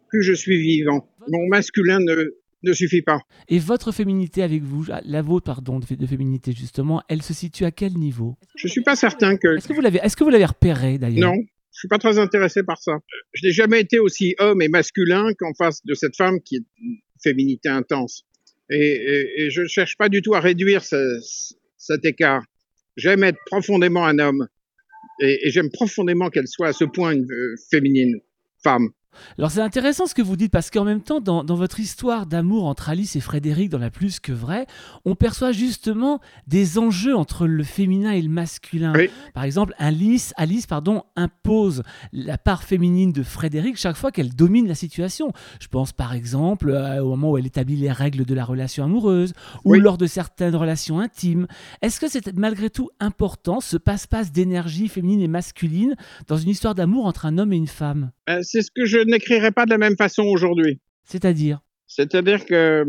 plus 0.08 0.22
je 0.22 0.32
suis 0.32 0.60
vivant. 0.60 1.08
Mon 1.28 1.46
masculin 1.48 1.98
ne, 2.00 2.34
ne 2.62 2.72
suffit 2.72 3.02
pas. 3.02 3.20
Et 3.48 3.58
votre 3.58 3.92
féminité 3.92 4.42
avec 4.42 4.62
vous, 4.62 4.86
la 5.04 5.22
vôtre, 5.22 5.44
pardon, 5.44 5.78
de, 5.78 6.06
féminité 6.06 6.52
justement, 6.52 7.02
elle 7.08 7.22
se 7.22 7.34
situe 7.34 7.64
à 7.64 7.70
quel 7.70 7.94
niveau? 7.94 8.36
Je 8.56 8.68
suis 8.68 8.82
pas 8.82 8.96
certain 8.96 9.36
que. 9.36 9.56
Est-ce 9.56 9.68
que 9.68 9.72
vous 9.72 9.80
l'avez, 9.80 10.00
est-ce 10.02 10.16
que 10.16 10.24
vous 10.24 10.30
l'avez 10.30 10.44
repéré 10.44 10.98
d'ailleurs? 10.98 11.32
Non, 11.32 11.42
je 11.72 11.78
suis 11.78 11.88
pas 11.88 11.98
très 11.98 12.18
intéressé 12.18 12.62
par 12.62 12.82
ça. 12.82 12.98
Je 13.32 13.46
n'ai 13.46 13.52
jamais 13.52 13.80
été 13.80 13.98
aussi 13.98 14.34
homme 14.38 14.62
et 14.62 14.68
masculin 14.68 15.28
qu'en 15.38 15.52
face 15.54 15.84
de 15.84 15.94
cette 15.94 16.16
femme 16.16 16.40
qui 16.40 16.56
est 16.56 16.64
une 16.80 16.96
féminité 17.22 17.68
intense. 17.68 18.24
Et, 18.70 18.78
et, 18.78 19.42
et 19.42 19.50
je 19.50 19.62
ne 19.62 19.68
cherche 19.68 19.96
pas 19.96 20.08
du 20.08 20.22
tout 20.22 20.34
à 20.34 20.40
réduire 20.40 20.82
ce, 20.82 21.20
cet 21.76 22.04
écart. 22.04 22.42
J'aime 22.96 23.22
être 23.24 23.38
profondément 23.46 24.04
un 24.06 24.18
homme 24.18 24.48
et, 25.20 25.46
et 25.46 25.50
j'aime 25.50 25.70
profondément 25.70 26.30
qu'elle 26.30 26.48
soit 26.48 26.68
à 26.68 26.72
ce 26.72 26.84
point 26.84 27.12
une 27.12 27.30
euh, 27.30 27.54
féminine 27.70 28.20
femme. 28.62 28.88
Alors 29.38 29.50
c'est 29.50 29.60
intéressant 29.60 30.06
ce 30.06 30.14
que 30.14 30.22
vous 30.22 30.36
dites 30.36 30.52
parce 30.52 30.70
qu'en 30.70 30.84
même 30.84 31.02
temps, 31.02 31.20
dans, 31.20 31.44
dans 31.44 31.54
votre 31.54 31.80
histoire 31.80 32.26
d'amour 32.26 32.66
entre 32.66 32.88
Alice 32.88 33.16
et 33.16 33.20
Frédéric, 33.20 33.70
dans 33.70 33.78
la 33.78 33.90
plus 33.90 34.20
que 34.20 34.32
vraie, 34.32 34.66
on 35.04 35.14
perçoit 35.14 35.52
justement 35.52 36.20
des 36.46 36.78
enjeux 36.78 37.16
entre 37.16 37.46
le 37.46 37.64
féminin 37.64 38.12
et 38.12 38.22
le 38.22 38.28
masculin. 38.28 38.92
Oui. 38.94 39.10
Par 39.34 39.44
exemple, 39.44 39.74
Alice, 39.78 40.32
Alice 40.36 40.66
pardon, 40.66 41.02
impose 41.16 41.82
la 42.12 42.38
part 42.38 42.62
féminine 42.62 43.12
de 43.12 43.22
Frédéric 43.22 43.76
chaque 43.76 43.96
fois 43.96 44.10
qu'elle 44.10 44.34
domine 44.34 44.68
la 44.68 44.74
situation. 44.74 45.32
Je 45.60 45.68
pense 45.68 45.92
par 45.92 46.14
exemple 46.14 46.70
euh, 46.70 47.02
au 47.02 47.10
moment 47.10 47.32
où 47.32 47.38
elle 47.38 47.46
établit 47.46 47.76
les 47.76 47.92
règles 47.92 48.24
de 48.24 48.34
la 48.34 48.44
relation 48.44 48.84
amoureuse 48.84 49.32
ou 49.64 49.72
oui. 49.72 49.80
lors 49.80 49.98
de 49.98 50.06
certaines 50.06 50.56
relations 50.56 51.00
intimes. 51.00 51.46
Est-ce 51.82 52.00
que 52.00 52.08
c'est 52.08 52.36
malgré 52.36 52.70
tout 52.70 52.90
important 53.00 53.60
ce 53.60 53.76
passe-passe 53.76 54.32
d'énergie 54.32 54.88
féminine 54.88 55.20
et 55.20 55.28
masculine 55.28 55.96
dans 56.26 56.36
une 56.36 56.50
histoire 56.50 56.74
d'amour 56.74 57.06
entre 57.06 57.26
un 57.26 57.38
homme 57.38 57.52
et 57.52 57.56
une 57.56 57.66
femme? 57.66 58.10
Euh, 58.28 58.40
C'est 58.42 58.62
ce 58.62 58.70
que 58.74 58.84
je 58.84 58.98
n'écrirai 59.06 59.52
pas 59.52 59.64
de 59.64 59.70
la 59.70 59.78
même 59.78 59.96
façon 59.96 60.24
aujourd'hui. 60.24 60.80
C'est-à-dire? 61.04 61.60
C'est-à-dire 61.86 62.44
que 62.44 62.84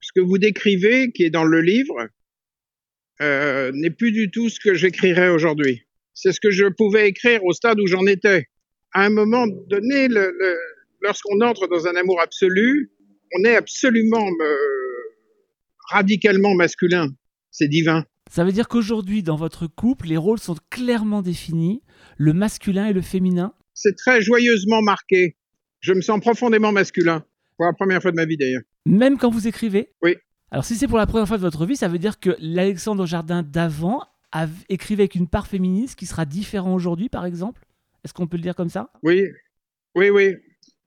ce 0.00 0.12
que 0.14 0.20
vous 0.20 0.38
décrivez, 0.38 1.12
qui 1.12 1.24
est 1.24 1.30
dans 1.30 1.44
le 1.44 1.60
livre, 1.60 2.08
euh, 3.20 3.70
n'est 3.74 3.90
plus 3.90 4.12
du 4.12 4.30
tout 4.30 4.48
ce 4.48 4.58
que 4.60 4.74
j'écrirais 4.74 5.28
aujourd'hui. 5.28 5.86
C'est 6.14 6.32
ce 6.32 6.40
que 6.40 6.50
je 6.50 6.66
pouvais 6.66 7.08
écrire 7.08 7.44
au 7.44 7.52
stade 7.52 7.78
où 7.80 7.86
j'en 7.86 8.06
étais. 8.06 8.46
À 8.92 9.04
un 9.04 9.10
moment 9.10 9.46
donné, 9.46 10.08
le, 10.08 10.34
le, 10.38 10.56
lorsqu'on 11.02 11.40
entre 11.40 11.68
dans 11.68 11.86
un 11.86 11.96
amour 11.96 12.20
absolu, 12.20 12.90
on 13.36 13.44
est 13.44 13.56
absolument 13.56 14.26
euh, 14.26 14.56
radicalement 15.90 16.54
masculin. 16.54 17.08
C'est 17.50 17.68
divin. 17.68 18.04
Ça 18.30 18.44
veut 18.44 18.52
dire 18.52 18.68
qu'aujourd'hui, 18.68 19.22
dans 19.22 19.36
votre 19.36 19.66
couple, 19.66 20.06
les 20.06 20.16
rôles 20.16 20.38
sont 20.38 20.56
clairement 20.70 21.20
définis, 21.20 21.82
le 22.16 22.32
masculin 22.32 22.86
et 22.86 22.92
le 22.92 23.02
féminin 23.02 23.54
c'est 23.80 23.96
très 23.96 24.20
joyeusement 24.20 24.82
marqué. 24.82 25.36
Je 25.80 25.94
me 25.94 26.02
sens 26.02 26.20
profondément 26.20 26.70
masculin. 26.70 27.24
Pour 27.56 27.66
la 27.66 27.72
première 27.72 28.02
fois 28.02 28.10
de 28.10 28.16
ma 28.16 28.26
vie 28.26 28.36
d'ailleurs. 28.36 28.62
Même 28.86 29.18
quand 29.18 29.30
vous 29.30 29.48
écrivez 29.48 29.92
Oui. 30.02 30.16
Alors 30.50 30.64
si 30.64 30.76
c'est 30.76 30.86
pour 30.86 30.98
la 30.98 31.06
première 31.06 31.28
fois 31.28 31.36
de 31.36 31.42
votre 31.42 31.64
vie, 31.64 31.76
ça 31.76 31.88
veut 31.88 31.98
dire 31.98 32.20
que 32.20 32.36
l'Alexandre 32.40 33.06
Jardin 33.06 33.42
d'avant 33.42 34.02
écrivait 34.68 35.04
avec 35.04 35.14
une 35.14 35.28
part 35.28 35.46
féministe 35.46 35.98
qui 35.98 36.06
sera 36.06 36.24
différent 36.24 36.74
aujourd'hui, 36.74 37.08
par 37.08 37.24
exemple? 37.24 37.62
Est-ce 38.04 38.14
qu'on 38.14 38.26
peut 38.26 38.36
le 38.36 38.42
dire 38.42 38.54
comme 38.54 38.68
ça? 38.68 38.90
Oui, 39.02 39.24
oui, 39.94 40.10
oui. 40.10 40.36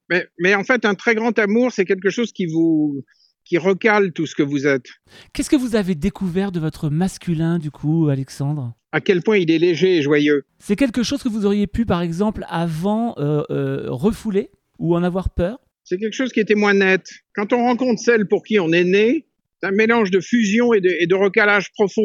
Mais, 0.09 0.27
mais 0.39 0.55
en 0.55 0.63
fait, 0.63 0.85
un 0.85 0.95
très 0.95 1.15
grand 1.15 1.37
amour, 1.39 1.71
c'est 1.71 1.85
quelque 1.85 2.09
chose 2.09 2.31
qui 2.31 2.45
vous 2.45 3.03
qui 3.45 3.57
recale 3.57 4.13
tout 4.13 4.25
ce 4.25 4.35
que 4.35 4.43
vous 4.43 4.65
êtes. 4.65 4.87
Qu'est-ce 5.33 5.49
que 5.49 5.55
vous 5.55 5.75
avez 5.75 5.95
découvert 5.95 6.51
de 6.51 6.59
votre 6.59 6.89
masculin, 6.89 7.59
du 7.59 7.71
coup, 7.71 8.07
Alexandre? 8.07 8.73
À 8.93 9.01
quel 9.01 9.23
point 9.23 9.37
il 9.37 9.49
est 9.49 9.57
léger 9.57 9.97
et 9.97 10.01
joyeux. 10.03 10.45
C'est 10.59 10.75
quelque 10.75 11.01
chose 11.01 11.23
que 11.23 11.27
vous 11.27 11.47
auriez 11.47 11.65
pu, 11.65 11.83
par 11.83 12.03
exemple, 12.03 12.45
avant 12.47 13.15
euh, 13.17 13.41
euh, 13.49 13.89
refouler 13.89 14.51
ou 14.77 14.95
en 14.95 15.01
avoir 15.01 15.31
peur? 15.31 15.59
C'est 15.83 15.97
quelque 15.97 16.13
chose 16.13 16.31
qui 16.31 16.39
était 16.39 16.53
moins 16.53 16.75
net. 16.75 17.09
Quand 17.33 17.53
on 17.53 17.63
rencontre 17.63 17.99
celle 17.99 18.27
pour 18.27 18.43
qui 18.43 18.59
on 18.59 18.71
est 18.71 18.83
né, 18.83 19.25
c'est 19.59 19.67
un 19.67 19.71
mélange 19.71 20.11
de 20.11 20.19
fusion 20.19 20.73
et 20.73 20.79
de, 20.79 20.91
et 20.99 21.07
de 21.07 21.15
recalage 21.15 21.71
profond 21.73 22.03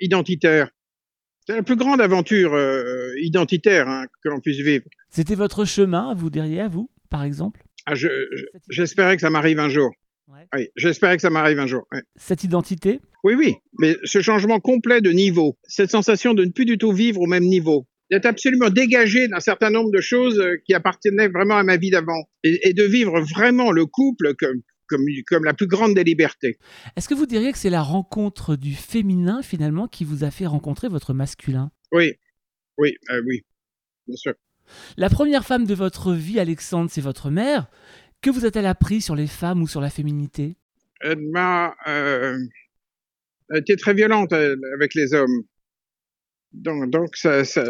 identitaire. 0.00 0.68
C'est 1.46 1.56
la 1.56 1.62
plus 1.62 1.76
grande 1.76 2.02
aventure 2.02 2.52
euh, 2.52 3.10
identitaire 3.22 3.88
hein, 3.88 4.04
que 4.22 4.28
l'on 4.28 4.40
puisse 4.40 4.60
vivre. 4.60 4.84
C'était 5.08 5.34
votre 5.34 5.64
chemin, 5.64 6.12
vous 6.14 6.28
diriez, 6.28 6.60
à 6.60 6.68
vous, 6.68 6.90
par 7.08 7.24
exemple? 7.24 7.62
Ah, 7.86 7.94
J'espérais 8.68 9.16
que 9.16 9.22
ça 9.22 9.30
m'arrive 9.30 9.58
un 9.60 9.70
jour. 9.70 9.90
Oui, 10.28 10.68
j'espérais 10.76 11.16
que 11.16 11.22
ça 11.22 11.30
m'arrive 11.30 11.58
un 11.58 11.66
jour. 11.66 11.86
Cette 12.16 12.44
identité? 12.44 13.00
Oui, 13.24 13.34
oui, 13.34 13.54
mais 13.78 13.96
ce 14.04 14.20
changement 14.20 14.60
complet 14.60 15.00
de 15.00 15.10
niveau, 15.10 15.56
cette 15.64 15.90
sensation 15.90 16.34
de 16.34 16.44
ne 16.44 16.50
plus 16.50 16.66
du 16.66 16.76
tout 16.76 16.92
vivre 16.92 17.20
au 17.20 17.26
même 17.26 17.44
niveau, 17.44 17.86
d'être 18.10 18.26
absolument 18.26 18.68
dégagé 18.68 19.28
d'un 19.28 19.40
certain 19.40 19.70
nombre 19.70 19.90
de 19.90 20.00
choses 20.00 20.38
euh, 20.38 20.56
qui 20.66 20.74
appartenaient 20.74 21.28
vraiment 21.28 21.56
à 21.56 21.62
ma 21.62 21.76
vie 21.76 21.90
d'avant, 21.90 22.28
et, 22.44 22.68
et, 22.68 22.74
de 22.74 22.84
vivre 22.84 23.20
vraiment 23.20 23.72
le 23.72 23.86
couple 23.86 24.34
comme, 24.38 24.60
comme, 24.86 25.04
comme 25.26 25.44
la 25.44 25.54
plus 25.54 25.66
grande 25.66 25.94
des 25.94 26.04
libertés. 26.04 26.58
Est-ce 26.96 27.08
que 27.08 27.14
vous 27.14 27.26
diriez 27.26 27.52
que 27.52 27.58
c'est 27.58 27.70
la 27.70 27.82
rencontre 27.82 28.56
du 28.56 28.74
féminin 28.74 29.42
finalement 29.42 29.88
qui 29.88 30.04
vous 30.04 30.24
a 30.24 30.30
fait 30.30 30.46
rencontrer 30.46 30.88
votre 30.88 31.14
masculin? 31.14 31.70
Oui, 31.92 32.12
oui, 32.76 32.94
euh, 33.10 33.22
oui, 33.26 33.42
bien 34.06 34.16
sûr. 34.16 34.34
La 34.96 35.08
première 35.08 35.46
femme 35.46 35.66
de 35.66 35.74
votre 35.74 36.12
vie, 36.12 36.38
Alexandre, 36.38 36.90
c'est 36.90 37.00
votre 37.00 37.30
mère. 37.30 37.68
Que 38.20 38.30
vous 38.30 38.44
a-t-elle 38.44 38.66
appris 38.66 39.00
sur 39.00 39.14
les 39.14 39.26
femmes 39.26 39.62
ou 39.62 39.68
sur 39.68 39.80
la 39.80 39.90
féminité? 39.90 40.56
Elle 41.00 41.20
m'a 41.30 41.76
euh, 41.86 42.38
été 43.54 43.76
très 43.76 43.94
violente 43.94 44.32
avec 44.32 44.94
les 44.94 45.14
hommes. 45.14 45.44
Donc, 46.52 46.90
donc 46.90 47.16
ça, 47.16 47.44
ça, 47.44 47.64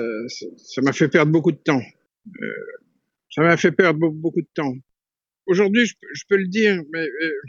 ça 0.56 0.82
m'a 0.82 0.92
fait 0.92 1.08
perdre 1.08 1.32
beaucoup 1.32 1.52
de 1.52 1.58
temps. 1.58 1.82
Euh, 2.42 2.46
ça 3.30 3.42
m'a 3.42 3.56
fait 3.56 3.72
perdre 3.72 4.08
beaucoup 4.10 4.40
de 4.40 4.48
temps 4.54 4.74
aujourd'hui, 5.48 5.86
je, 5.86 6.22
peux 6.28 6.36
le 6.36 6.46
dire, 6.46 6.80
mais 6.92 7.00
euh, 7.00 7.40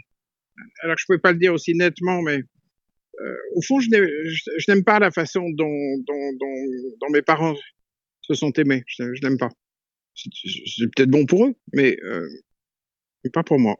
alors 0.82 0.96
que 0.96 1.02
je 1.02 1.06
pouvais 1.06 1.20
pas 1.20 1.32
le 1.32 1.38
dire 1.38 1.52
aussi 1.52 1.74
nettement, 1.74 2.22
mais 2.22 2.38
euh, 3.20 3.36
au 3.54 3.62
fond, 3.62 3.78
je 3.80 3.90
n'aime 4.68 4.84
pas 4.84 4.98
la 4.98 5.10
façon 5.10 5.48
dont, 5.50 5.96
dont, 6.06 6.32
dont, 6.40 6.54
dont, 7.00 7.10
mes 7.12 7.22
parents 7.22 7.54
se 8.22 8.34
sont 8.34 8.52
aimés. 8.52 8.82
Je, 8.86 9.14
je 9.14 9.26
n'aime 9.26 9.38
pas. 9.38 9.50
C'est 10.14 10.86
peut-être 10.96 11.10
bon 11.10 11.26
pour 11.26 11.46
eux, 11.46 11.54
mais, 11.72 11.96
euh, 12.02 12.26
mais 13.24 13.30
pas 13.30 13.42
pour 13.42 13.58
moi. 13.58 13.76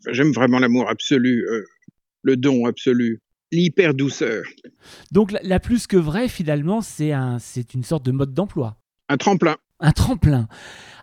Enfin, 0.00 0.12
J'aime 0.12 0.32
vraiment 0.32 0.58
l'amour 0.58 0.88
absolu, 0.88 1.46
euh, 1.48 1.64
le 2.22 2.36
don 2.36 2.66
absolu, 2.66 3.20
l'hyper 3.52 3.94
douceur. 3.94 4.44
Donc 5.12 5.32
la, 5.32 5.40
la, 5.42 5.60
plus 5.60 5.86
que 5.86 5.96
vraie, 5.96 6.28
finalement, 6.28 6.80
c'est 6.80 7.12
un, 7.12 7.38
c'est 7.38 7.74
une 7.74 7.84
sorte 7.84 8.04
de 8.04 8.12
mode 8.12 8.34
d'emploi. 8.34 8.76
Un 9.08 9.16
tremplin. 9.16 9.56
Un 9.80 9.92
tremplin. 9.92 10.48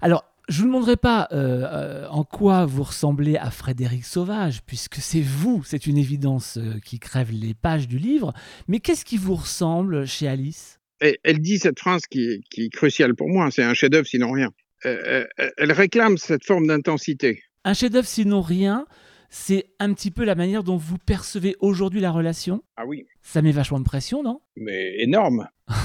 Alors, 0.01 0.31
je 0.51 0.57
ne 0.57 0.61
vous 0.63 0.67
demanderai 0.67 0.97
pas 0.97 1.29
euh, 1.31 1.63
euh, 1.63 2.07
en 2.09 2.23
quoi 2.23 2.65
vous 2.65 2.83
ressemblez 2.83 3.38
à 3.38 3.51
Frédéric 3.51 4.03
Sauvage, 4.03 4.61
puisque 4.65 4.95
c'est 4.95 5.21
vous, 5.21 5.63
c'est 5.63 5.88
une 5.88 5.97
évidence 5.97 6.57
euh, 6.57 6.79
qui 6.83 7.00
crève 7.00 7.31
les 7.31 7.53
pages 7.53 7.88
du 7.88 7.97
livre, 7.97 8.33
mais 8.67 8.79
qu'est-ce 8.79 9.05
qui 9.05 9.17
vous 9.17 9.35
ressemble 9.35 10.05
chez 10.05 10.27
Alice? 10.27 10.79
Elle, 11.00 11.17
elle, 11.23 11.39
dit 11.39 11.57
cette 11.57 11.79
phrase 11.79 12.01
qui 12.05 12.23
est, 12.23 12.41
qui 12.50 12.65
est 12.65 12.69
cruciale 12.69 13.15
pour 13.15 13.29
moi, 13.29 13.50
c'est 13.50 13.63
un 13.63 13.73
chef-d'œuvre 13.73 14.05
sinon 14.05 14.31
rien. 14.31 14.50
Elle 14.83 15.71
réclame 15.71 16.17
cette 16.17 16.43
forme 16.43 16.65
d'intensité. 16.67 17.43
Un 17.63 17.73
chef-d'œuvre 17.73 18.07
sinon 18.07 18.41
rien, 18.41 18.85
c'est 19.29 19.69
un 19.79 19.93
petit 19.93 20.11
peu 20.11 20.25
la 20.25 20.35
manière 20.35 20.63
dont 20.63 20.77
vous 20.77 20.97
percevez 20.97 21.55
aujourd'hui 21.59 22.01
la 22.01 22.11
relation 22.11 22.63
Ah 22.75 22.85
oui. 22.85 23.05
Ça 23.21 23.41
met 23.41 23.51
vachement 23.51 23.79
de 23.79 23.85
pression, 23.85 24.23
non? 24.23 24.41
Mais 24.55 24.95
énorme. 24.99 25.47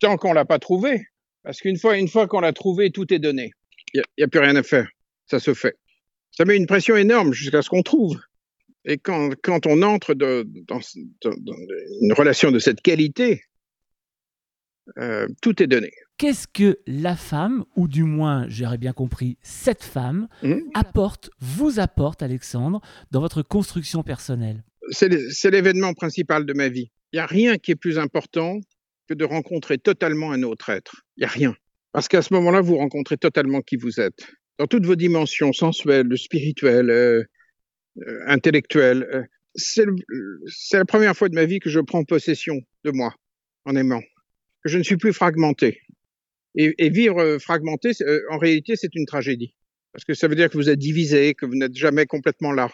Tant 0.00 0.16
qu'on 0.16 0.32
l'a 0.32 0.44
pas 0.44 0.58
trouvé. 0.58 1.06
Parce 1.42 1.60
qu'une 1.60 1.78
fois, 1.78 1.96
une 1.96 2.08
fois 2.08 2.26
qu'on 2.26 2.40
l'a 2.40 2.52
trouvé, 2.52 2.90
tout 2.90 3.12
est 3.14 3.18
donné. 3.18 3.52
Il 3.94 4.02
n'y 4.18 4.24
a, 4.24 4.26
a, 4.26 4.28
plus 4.28 4.40
rien 4.40 4.56
à 4.56 4.62
faire. 4.62 4.88
Ça 5.26 5.38
se 5.38 5.54
fait. 5.54 5.76
Ça 6.32 6.44
met 6.44 6.56
une 6.56 6.66
pression 6.66 6.96
énorme 6.96 7.32
jusqu'à 7.32 7.62
ce 7.62 7.70
qu'on 7.70 7.82
trouve. 7.82 8.20
Et 8.84 8.98
quand, 8.98 9.30
quand 9.42 9.66
on 9.66 9.82
entre 9.82 10.14
de, 10.14 10.46
dans, 10.68 10.80
dans, 11.22 11.34
dans, 11.38 11.56
une 12.02 12.12
relation 12.12 12.50
de 12.50 12.58
cette 12.58 12.82
qualité, 12.82 13.42
euh, 14.98 15.26
tout 15.40 15.62
est 15.62 15.66
donné. 15.66 15.92
Qu'est-ce 16.18 16.46
que 16.48 16.78
la 16.86 17.14
femme, 17.14 17.64
ou 17.76 17.88
du 17.88 18.02
moins, 18.02 18.46
j'aurais 18.48 18.78
bien 18.78 18.92
compris, 18.92 19.36
cette 19.42 19.82
femme, 19.82 20.28
mmh. 20.42 20.54
apporte, 20.74 21.30
vous 21.40 21.78
apporte, 21.78 22.22
Alexandre, 22.22 22.80
dans 23.10 23.20
votre 23.20 23.42
construction 23.42 24.02
personnelle? 24.02 24.64
C'est 24.90 25.50
l'événement 25.50 25.92
principal 25.92 26.46
de 26.46 26.52
ma 26.54 26.68
vie. 26.68 26.90
Il 27.12 27.16
n'y 27.16 27.20
a 27.20 27.26
rien 27.26 27.58
qui 27.58 27.72
est 27.72 27.76
plus 27.76 27.98
important 27.98 28.60
que 29.08 29.14
de 29.14 29.24
rencontrer 29.24 29.78
totalement 29.78 30.32
un 30.32 30.42
autre 30.42 30.70
être. 30.70 31.02
Il 31.16 31.20
n'y 31.20 31.26
a 31.26 31.30
rien. 31.30 31.54
Parce 31.92 32.08
qu'à 32.08 32.22
ce 32.22 32.32
moment-là, 32.34 32.60
vous 32.60 32.76
rencontrez 32.76 33.16
totalement 33.16 33.60
qui 33.60 33.76
vous 33.76 34.00
êtes. 34.00 34.26
Dans 34.58 34.66
toutes 34.66 34.86
vos 34.86 34.96
dimensions 34.96 35.52
sensuelles, 35.52 36.16
spirituelles, 36.16 36.90
euh, 36.90 37.22
euh, 37.98 38.20
intellectuelles. 38.26 39.06
Euh, 39.12 39.22
c'est 39.54 40.76
la 40.76 40.84
première 40.84 41.16
fois 41.16 41.30
de 41.30 41.34
ma 41.34 41.46
vie 41.46 41.60
que 41.60 41.70
je 41.70 41.80
prends 41.80 42.04
possession 42.04 42.60
de 42.84 42.90
moi 42.90 43.14
en 43.64 43.74
aimant. 43.74 44.02
Que 44.62 44.70
je 44.70 44.76
ne 44.76 44.82
suis 44.82 44.98
plus 44.98 45.14
fragmenté. 45.14 45.80
Et, 46.56 46.74
et 46.78 46.90
vivre 46.90 47.38
fragmenté, 47.38 47.92
en 48.30 48.38
réalité, 48.38 48.76
c'est 48.76 48.94
une 48.94 49.06
tragédie. 49.06 49.54
Parce 49.92 50.04
que 50.04 50.14
ça 50.14 50.28
veut 50.28 50.36
dire 50.36 50.50
que 50.50 50.56
vous 50.56 50.68
êtes 50.68 50.78
divisé, 50.78 51.34
que 51.34 51.46
vous 51.46 51.54
n'êtes 51.54 51.76
jamais 51.76 52.06
complètement 52.06 52.52
là. 52.52 52.70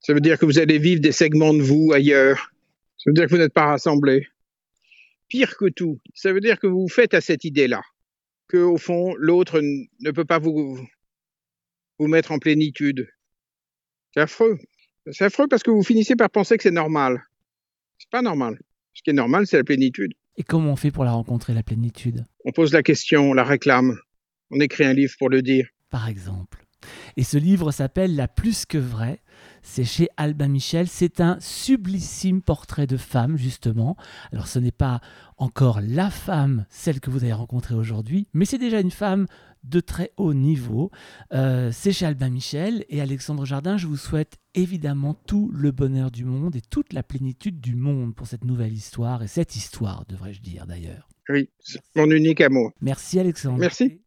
Ça 0.00 0.14
veut 0.14 0.20
dire 0.20 0.38
que 0.38 0.46
vous 0.46 0.58
allez 0.58 0.78
vivre 0.78 1.00
des 1.00 1.12
segments 1.12 1.54
de 1.54 1.62
vous 1.62 1.92
ailleurs. 1.92 2.52
Ça 2.96 3.10
veut 3.10 3.14
dire 3.14 3.24
que 3.24 3.30
vous 3.30 3.38
n'êtes 3.38 3.52
pas 3.52 3.66
rassemblés 3.66 4.26
pire 5.28 5.56
que 5.56 5.68
tout, 5.68 6.00
ça 6.14 6.32
veut 6.32 6.40
dire 6.40 6.58
que 6.58 6.66
vous 6.66 6.88
faites 6.88 7.14
à 7.14 7.20
cette 7.20 7.44
idée-là, 7.44 7.82
que 8.48 8.56
au 8.56 8.78
fond 8.78 9.14
l'autre 9.16 9.60
ne 9.60 10.10
peut 10.10 10.24
pas 10.24 10.38
vous 10.38 10.78
vous 11.98 12.06
mettre 12.06 12.32
en 12.32 12.38
plénitude. 12.38 13.08
C'est 14.14 14.20
affreux. 14.20 14.58
C'est 15.10 15.24
affreux 15.24 15.48
parce 15.48 15.62
que 15.62 15.70
vous 15.70 15.82
finissez 15.82 16.16
par 16.16 16.30
penser 16.30 16.56
que 16.56 16.62
c'est 16.62 16.70
normal. 16.70 17.22
C'est 17.98 18.10
pas 18.10 18.22
normal. 18.22 18.58
Ce 18.94 19.02
qui 19.02 19.10
est 19.10 19.14
normal, 19.14 19.46
c'est 19.46 19.56
la 19.56 19.64
plénitude. 19.64 20.12
Et 20.38 20.44
comment 20.44 20.70
on 20.70 20.76
fait 20.76 20.92
pour 20.92 21.04
la 21.04 21.10
rencontrer, 21.10 21.52
la 21.52 21.64
plénitude? 21.64 22.24
On 22.44 22.52
pose 22.52 22.72
la 22.72 22.84
question, 22.84 23.30
on 23.30 23.34
la 23.34 23.42
réclame. 23.42 23.98
On 24.52 24.60
écrit 24.60 24.84
un 24.84 24.92
livre 24.92 25.12
pour 25.18 25.28
le 25.28 25.42
dire. 25.42 25.66
Par 25.90 26.08
exemple. 26.08 26.64
Et 27.16 27.24
ce 27.24 27.38
livre 27.38 27.72
s'appelle 27.72 28.16
La 28.16 28.28
plus 28.28 28.66
que 28.66 28.78
vraie. 28.78 29.20
C'est 29.62 29.84
chez 29.84 30.08
Albin 30.16 30.48
Michel. 30.48 30.88
C'est 30.88 31.20
un 31.20 31.36
sublissime 31.40 32.42
portrait 32.42 32.86
de 32.86 32.96
femme, 32.96 33.36
justement. 33.36 33.96
Alors, 34.32 34.46
ce 34.46 34.58
n'est 34.58 34.72
pas 34.72 35.00
encore 35.36 35.80
la 35.82 36.10
femme, 36.10 36.66
celle 36.68 37.00
que 37.00 37.10
vous 37.10 37.22
avez 37.22 37.32
rencontrée 37.32 37.74
aujourd'hui, 37.74 38.26
mais 38.32 38.44
c'est 38.44 38.58
déjà 38.58 38.80
une 38.80 38.90
femme 38.90 39.26
de 39.64 39.80
très 39.80 40.12
haut 40.16 40.34
niveau. 40.34 40.90
Euh, 41.32 41.70
c'est 41.72 41.92
chez 41.92 42.06
Albin 42.06 42.30
Michel 42.30 42.84
et 42.88 43.00
Alexandre 43.00 43.44
Jardin. 43.44 43.76
Je 43.76 43.86
vous 43.86 43.96
souhaite 43.96 44.38
évidemment 44.54 45.14
tout 45.14 45.50
le 45.52 45.70
bonheur 45.70 46.10
du 46.10 46.24
monde 46.24 46.56
et 46.56 46.60
toute 46.60 46.92
la 46.92 47.02
plénitude 47.02 47.60
du 47.60 47.74
monde 47.74 48.14
pour 48.14 48.26
cette 48.26 48.44
nouvelle 48.44 48.72
histoire 48.72 49.22
et 49.22 49.28
cette 49.28 49.56
histoire, 49.56 50.04
devrais-je 50.08 50.40
dire 50.40 50.66
d'ailleurs. 50.66 51.08
Oui, 51.28 51.50
mon 51.94 52.10
unique 52.10 52.40
amour. 52.40 52.72
Merci 52.80 53.20
Alexandre. 53.20 53.58
Merci. 53.58 54.00